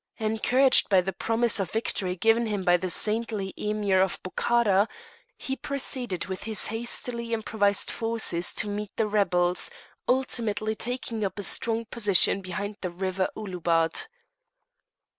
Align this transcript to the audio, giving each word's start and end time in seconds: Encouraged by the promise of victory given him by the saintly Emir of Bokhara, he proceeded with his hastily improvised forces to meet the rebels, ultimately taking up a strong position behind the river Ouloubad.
Encouraged 0.17 0.89
by 0.89 0.99
the 0.99 1.13
promise 1.13 1.59
of 1.59 1.69
victory 1.69 2.15
given 2.15 2.47
him 2.47 2.63
by 2.63 2.75
the 2.75 2.89
saintly 2.89 3.53
Emir 3.55 4.01
of 4.01 4.19
Bokhara, 4.23 4.87
he 5.37 5.55
proceeded 5.55 6.25
with 6.25 6.41
his 6.45 6.65
hastily 6.65 7.33
improvised 7.33 7.91
forces 7.91 8.51
to 8.55 8.67
meet 8.67 8.89
the 8.95 9.05
rebels, 9.07 9.69
ultimately 10.07 10.73
taking 10.73 11.23
up 11.23 11.37
a 11.37 11.43
strong 11.43 11.85
position 11.85 12.41
behind 12.41 12.77
the 12.81 12.89
river 12.89 13.29
Ouloubad. 13.37 14.07